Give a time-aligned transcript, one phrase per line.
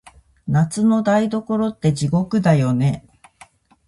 [0.47, 3.07] 夏の台所って、地獄だよね。